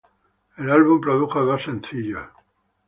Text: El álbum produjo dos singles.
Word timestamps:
El 0.57 0.71
álbum 0.71 0.99
produjo 0.99 1.45
dos 1.45 1.61
singles. 1.61 2.23